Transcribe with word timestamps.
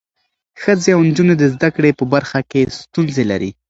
ښځې 0.61 0.89
او 0.95 1.01
نجونې 1.09 1.35
د 1.37 1.43
زده 1.53 1.69
کړې 1.75 1.91
په 1.99 2.03
برخه 2.13 2.39
کې 2.51 2.61
ستونزې 2.79 3.23
لري. 3.31 3.51